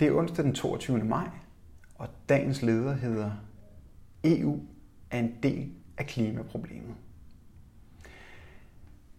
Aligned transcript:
Det 0.00 0.08
er 0.08 0.12
onsdag 0.12 0.44
den 0.44 0.54
22. 0.54 0.98
maj, 1.04 1.28
og 1.94 2.08
dagens 2.28 2.62
leder 2.62 2.94
hedder 2.94 3.30
EU 4.24 4.60
er 5.10 5.18
en 5.18 5.34
del 5.42 5.70
af 5.98 6.06
klimaproblemet. 6.06 6.94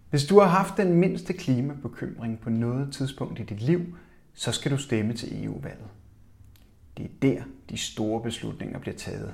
Hvis 0.09 0.25
du 0.25 0.39
har 0.39 0.47
haft 0.47 0.77
den 0.77 0.93
mindste 0.93 1.33
klimabekymring 1.33 2.39
på 2.39 2.49
noget 2.49 2.93
tidspunkt 2.93 3.39
i 3.39 3.43
dit 3.43 3.61
liv, 3.61 3.81
så 4.33 4.51
skal 4.51 4.71
du 4.71 4.77
stemme 4.77 5.13
til 5.13 5.45
EU-valget. 5.45 5.87
Det 6.97 7.05
er 7.05 7.09
der, 7.21 7.43
de 7.69 7.77
store 7.77 8.23
beslutninger 8.23 8.79
bliver 8.79 8.95
taget. 8.95 9.33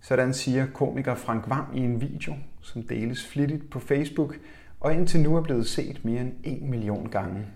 Sådan 0.00 0.34
siger 0.34 0.66
komiker 0.66 1.14
Frank 1.14 1.48
Vam 1.48 1.66
i 1.74 1.78
en 1.78 2.00
video, 2.00 2.34
som 2.60 2.82
deles 2.82 3.26
flittigt 3.26 3.70
på 3.70 3.80
Facebook, 3.80 4.36
og 4.80 4.94
indtil 4.94 5.20
nu 5.20 5.36
er 5.36 5.42
blevet 5.42 5.66
set 5.66 6.04
mere 6.04 6.20
end 6.20 6.32
1 6.44 6.62
million 6.62 7.08
gange. 7.08 7.46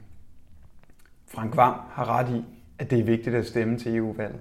Frank 1.27 1.57
Vam 1.57 1.75
har 1.91 2.09
ret 2.09 2.37
i, 2.37 2.58
at 2.79 2.91
det 2.91 2.99
er 2.99 3.05
vigtigt 3.05 3.37
at 3.37 3.47
stemme 3.47 3.79
til 3.79 3.97
EU-valget. 3.97 4.41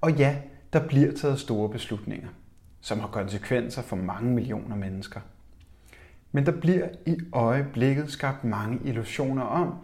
Og 0.00 0.12
ja, 0.12 0.36
der 0.72 0.86
bliver 0.86 1.12
taget 1.12 1.38
store 1.38 1.68
beslutninger, 1.68 2.28
som 2.80 3.00
har 3.00 3.08
konsekvenser 3.08 3.82
for 3.82 3.96
mange 3.96 4.30
millioner 4.30 4.76
mennesker. 4.76 5.20
Men 6.32 6.46
der 6.46 6.60
bliver 6.60 6.88
i 7.06 7.16
øjeblikket 7.32 8.10
skabt 8.10 8.44
mange 8.44 8.78
illusioner 8.84 9.42
om, 9.42 9.74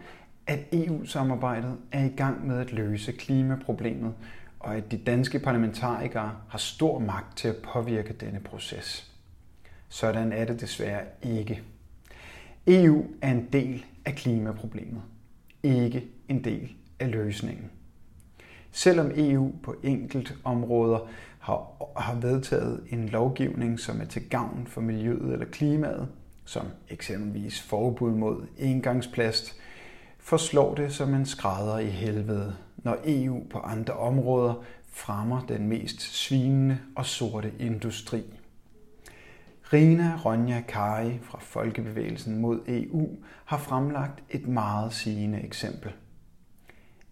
at 0.47 0.59
EU-samarbejdet 0.73 1.77
er 1.91 2.05
i 2.05 2.13
gang 2.17 2.47
med 2.47 2.59
at 2.59 2.71
løse 2.71 3.11
klimaproblemet, 3.11 4.13
og 4.59 4.75
at 4.75 4.91
de 4.91 4.97
danske 4.97 5.39
parlamentarikere 5.39 6.31
har 6.49 6.57
stor 6.57 6.99
magt 6.99 7.37
til 7.37 7.47
at 7.47 7.55
påvirke 7.73 8.13
denne 8.13 8.39
proces. 8.39 9.11
Sådan 9.89 10.31
er 10.31 10.45
det 10.45 10.61
desværre 10.61 11.01
ikke. 11.23 11.61
EU 12.67 13.05
er 13.21 13.31
en 13.31 13.47
del 13.53 13.85
af 14.05 14.15
klimaproblemet, 14.15 15.01
ikke 15.63 16.07
en 16.27 16.43
del 16.43 16.73
af 16.99 17.11
løsningen. 17.11 17.71
Selvom 18.71 19.11
EU 19.15 19.51
på 19.63 19.75
enkelt 19.83 20.35
områder 20.43 20.99
har, 21.39 21.91
har 21.97 22.15
vedtaget 22.15 22.83
en 22.89 23.09
lovgivning, 23.09 23.79
som 23.79 24.01
er 24.01 24.05
til 24.05 24.29
gavn 24.29 24.67
for 24.67 24.81
miljøet 24.81 25.33
eller 25.33 25.45
klimaet, 25.45 26.07
som 26.45 26.65
eksempelvis 26.89 27.61
forbud 27.61 28.11
mod 28.11 28.47
engangsplast, 28.57 29.55
forslår 30.19 30.75
det 30.75 30.93
som 30.93 31.13
en 31.13 31.25
skrædder 31.25 31.77
i 31.79 31.89
helvede, 31.89 32.55
når 32.77 32.97
EU 33.05 33.43
på 33.49 33.59
andre 33.59 33.93
områder 33.93 34.53
fremmer 34.87 35.45
den 35.47 35.67
mest 35.67 36.01
svinende 36.01 36.77
og 36.95 37.05
sorte 37.05 37.51
industri. 37.59 38.23
Rina 39.73 40.19
Ronja 40.25 40.61
Kari 40.67 41.19
fra 41.21 41.39
Folkebevægelsen 41.41 42.39
mod 42.39 42.59
EU 42.67 43.09
har 43.45 43.57
fremlagt 43.57 44.23
et 44.29 44.47
meget 44.47 44.93
sigende 44.93 45.41
eksempel. 45.41 45.91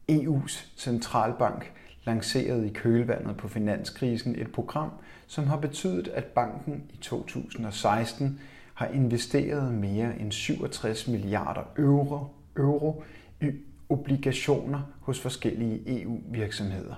EU's 0.10 0.74
centralbank 0.78 1.72
lancerede 2.06 2.68
i 2.68 2.74
kølvandet 2.74 3.38
på 3.38 3.48
finanskrisen 3.48 4.36
et 4.40 4.52
program, 4.52 4.92
som 5.28 5.48
har 5.48 5.58
betydet, 5.58 6.08
at 6.08 6.24
banken 6.24 6.84
i 6.94 6.98
2016 6.98 8.40
har 8.74 8.88
investeret 8.88 9.74
mere 9.74 10.20
end 10.20 10.32
67 10.32 11.08
milliarder 11.08 11.62
euro, 11.78 12.26
euro 12.58 13.04
i 13.42 13.52
obligationer 13.90 14.82
hos 15.02 15.20
forskellige 15.20 16.02
EU-virksomheder. 16.02 16.96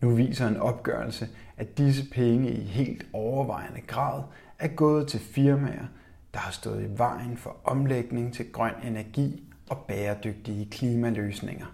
Nu 0.00 0.14
viser 0.14 0.48
en 0.48 0.56
opgørelse, 0.56 1.28
at 1.56 1.78
disse 1.78 2.10
penge 2.10 2.50
i 2.50 2.60
helt 2.60 3.06
overvejende 3.12 3.80
grad 3.80 4.22
er 4.58 4.68
gået 4.68 5.08
til 5.08 5.20
firmaer, 5.20 5.86
der 6.34 6.38
har 6.38 6.52
stået 6.52 6.82
i 6.82 6.98
vejen 6.98 7.36
for 7.36 7.56
omlægning 7.64 8.34
til 8.34 8.52
grøn 8.52 8.74
energi 8.84 9.49
og 9.70 9.78
bæredygtige 9.88 10.68
klimaløsninger. 10.70 11.66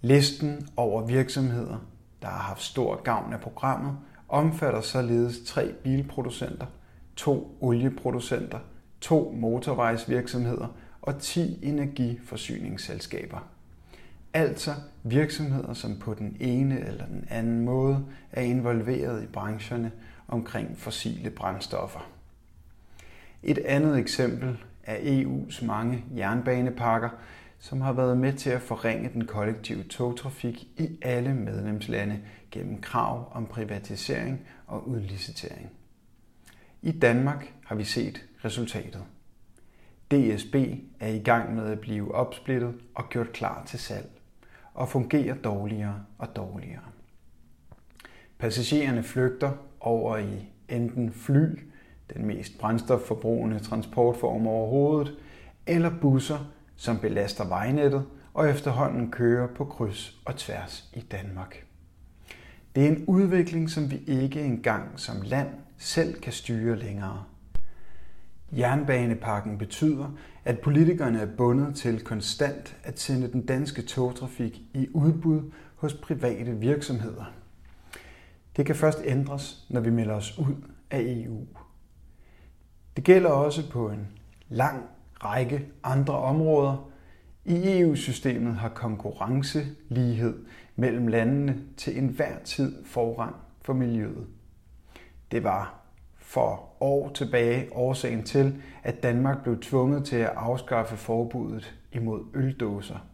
Listen 0.00 0.68
over 0.76 1.06
virksomheder, 1.06 1.86
der 2.22 2.28
har 2.28 2.38
haft 2.38 2.62
stor 2.62 3.02
gavn 3.02 3.32
af 3.32 3.40
programmet, 3.40 3.96
omfatter 4.28 4.80
således 4.80 5.40
tre 5.46 5.72
bilproducenter, 5.72 6.66
to 7.16 7.58
olieproducenter, 7.60 8.58
to 9.00 9.34
motorvejsvirksomheder 9.36 10.66
og 11.02 11.18
10 11.18 11.58
energiforsyningsselskaber. 11.62 13.48
Altså 14.34 14.74
virksomheder, 15.02 15.74
som 15.74 15.98
på 15.98 16.14
den 16.14 16.36
ene 16.40 16.86
eller 16.86 17.06
den 17.06 17.24
anden 17.30 17.60
måde 17.60 18.04
er 18.32 18.42
involveret 18.42 19.22
i 19.22 19.26
brancherne 19.26 19.92
omkring 20.28 20.78
fossile 20.78 21.30
brændstoffer. 21.30 22.10
Et 23.42 23.58
andet 23.58 23.98
eksempel 23.98 24.58
er 24.88 24.96
EU's 24.96 25.66
mange 25.66 26.04
jernbanepakker, 26.16 27.08
som 27.58 27.80
har 27.80 27.92
været 27.92 28.18
med 28.18 28.32
til 28.32 28.50
at 28.50 28.62
forringe 28.62 29.10
den 29.14 29.26
kollektive 29.26 29.82
togtrafik 29.82 30.68
i 30.76 30.98
alle 31.02 31.34
medlemslande 31.34 32.20
gennem 32.50 32.80
krav 32.80 33.32
om 33.34 33.46
privatisering 33.46 34.40
og 34.66 34.88
udlicitering. 34.88 35.70
I 36.82 36.92
Danmark 36.92 37.52
har 37.64 37.74
vi 37.74 37.84
set 37.84 38.24
resultatet. 38.44 39.02
DSB 40.10 40.54
er 41.00 41.08
i 41.08 41.18
gang 41.18 41.54
med 41.54 41.66
at 41.66 41.80
blive 41.80 42.14
opsplittet 42.14 42.74
og 42.94 43.08
gjort 43.08 43.32
klar 43.32 43.64
til 43.66 43.78
salg, 43.78 44.10
og 44.74 44.88
fungerer 44.88 45.34
dårligere 45.34 46.04
og 46.18 46.36
dårligere. 46.36 46.82
Passagererne 48.38 49.02
flygter 49.02 49.52
over 49.80 50.16
i 50.16 50.52
enten 50.68 51.12
fly, 51.12 51.58
den 52.14 52.26
mest 52.26 52.58
brændstofforbrugende 52.58 53.58
transportform 53.58 54.46
overhovedet, 54.46 55.14
eller 55.66 55.90
busser, 56.00 56.50
som 56.76 56.98
belaster 56.98 57.48
vejnettet 57.48 58.04
og 58.34 58.50
efterhånden 58.50 59.10
kører 59.10 59.46
på 59.46 59.64
kryds 59.64 60.20
og 60.24 60.36
tværs 60.36 60.90
i 60.94 61.00
Danmark. 61.00 61.64
Det 62.74 62.84
er 62.84 62.88
en 62.88 63.04
udvikling, 63.06 63.70
som 63.70 63.90
vi 63.90 64.00
ikke 64.06 64.42
engang 64.42 65.00
som 65.00 65.16
land 65.22 65.48
selv 65.78 66.20
kan 66.20 66.32
styre 66.32 66.76
længere. 66.76 67.24
Jernbanepakken 68.52 69.58
betyder, 69.58 70.16
at 70.44 70.60
politikerne 70.60 71.20
er 71.20 71.36
bundet 71.36 71.76
til 71.76 72.04
konstant 72.04 72.76
at 72.82 73.00
sende 73.00 73.32
den 73.32 73.46
danske 73.46 73.82
togtrafik 73.82 74.62
i 74.74 74.88
udbud 74.94 75.50
hos 75.76 75.94
private 75.94 76.52
virksomheder. 76.52 77.24
Det 78.56 78.66
kan 78.66 78.76
først 78.76 78.98
ændres, 79.04 79.66
når 79.70 79.80
vi 79.80 79.90
melder 79.90 80.14
os 80.14 80.38
ud 80.38 80.54
af 80.90 81.00
EU. 81.00 81.46
Det 82.98 83.04
gælder 83.04 83.30
også 83.30 83.70
på 83.70 83.88
en 83.88 84.08
lang 84.48 84.84
række 85.24 85.66
andre 85.84 86.14
områder. 86.14 86.90
I 87.44 87.80
EU-systemet 87.80 88.54
har 88.54 88.68
konkurrencelighed 88.68 90.38
mellem 90.76 91.06
landene 91.06 91.60
til 91.76 91.98
enhver 91.98 92.38
tid 92.44 92.84
forrang 92.84 93.36
for 93.62 93.72
miljøet. 93.72 94.26
Det 95.30 95.44
var 95.44 95.74
for 96.16 96.68
år 96.80 97.10
tilbage 97.14 97.68
årsagen 97.72 98.22
til, 98.22 98.62
at 98.82 99.02
Danmark 99.02 99.42
blev 99.42 99.60
tvunget 99.60 100.04
til 100.04 100.16
at 100.16 100.32
afskaffe 100.36 100.96
forbuddet 100.96 101.74
imod 101.92 102.24
øldåser. 102.34 103.06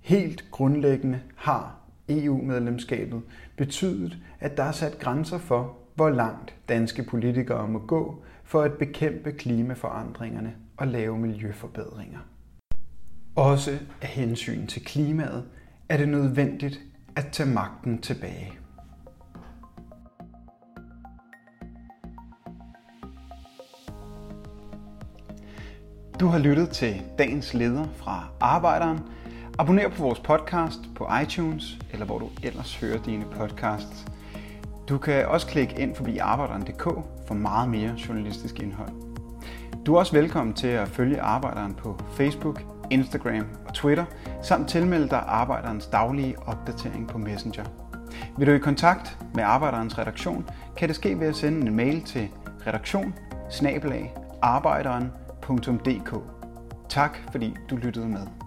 Helt 0.00 0.44
grundlæggende 0.50 1.20
har 1.36 1.78
EU-medlemskabet 2.08 3.22
betydet, 3.56 4.18
at 4.40 4.56
der 4.56 4.62
er 4.62 4.72
sat 4.72 4.98
grænser 4.98 5.38
for, 5.38 5.76
hvor 5.94 6.10
langt 6.10 6.54
danske 6.68 7.02
politikere 7.02 7.68
må 7.68 7.78
gå 7.78 8.22
for 8.46 8.62
at 8.62 8.72
bekæmpe 8.72 9.32
klimaforandringerne 9.32 10.54
og 10.76 10.86
lave 10.86 11.18
miljøforbedringer. 11.18 12.18
Også 13.34 13.78
af 14.02 14.08
hensyn 14.08 14.66
til 14.66 14.84
klimaet 14.84 15.44
er 15.88 15.96
det 15.96 16.08
nødvendigt 16.08 16.80
at 17.16 17.26
tage 17.32 17.48
magten 17.48 17.98
tilbage. 17.98 18.52
Du 26.20 26.26
har 26.26 26.38
lyttet 26.38 26.70
til 26.70 27.02
dagens 27.18 27.54
leder 27.54 27.86
fra 27.96 28.28
Arbejderen. 28.40 28.98
Abonner 29.58 29.88
på 29.88 30.02
vores 30.02 30.20
podcast 30.20 30.80
på 30.94 31.08
iTunes, 31.22 31.78
eller 31.92 32.06
hvor 32.06 32.18
du 32.18 32.28
ellers 32.42 32.76
hører 32.76 33.02
dine 33.02 33.24
podcasts. 33.24 34.06
Du 34.88 34.98
kan 34.98 35.26
også 35.26 35.46
klikke 35.46 35.78
ind 35.78 35.94
forbi 35.94 36.18
arbejderen.dk 36.18 36.82
for 37.26 37.34
meget 37.34 37.68
mere 37.68 37.94
journalistisk 38.08 38.60
indhold. 38.60 38.90
Du 39.86 39.94
er 39.94 39.98
også 39.98 40.12
velkommen 40.12 40.54
til 40.54 40.66
at 40.66 40.88
følge 40.88 41.20
Arbejderen 41.20 41.74
på 41.74 42.00
Facebook, 42.12 42.62
Instagram 42.90 43.46
og 43.66 43.74
Twitter, 43.74 44.04
samt 44.42 44.68
tilmelde 44.68 45.08
dig 45.08 45.18
Arbejderens 45.26 45.86
daglige 45.86 46.38
opdatering 46.46 47.08
på 47.08 47.18
Messenger. 47.18 47.64
Vil 48.38 48.46
du 48.46 48.52
i 48.52 48.58
kontakt 48.58 49.18
med 49.34 49.44
Arbejderens 49.44 49.98
redaktion, 49.98 50.48
kan 50.76 50.88
det 50.88 50.96
ske 50.96 51.20
ved 51.20 51.26
at 51.26 51.36
sende 51.36 51.66
en 51.66 51.76
mail 51.76 52.02
til 52.02 52.28
redaktion 52.66 53.14
arbejderen.dk. 54.42 56.14
Tak 56.88 57.18
fordi 57.32 57.56
du 57.70 57.76
lyttede 57.76 58.08
med. 58.08 58.45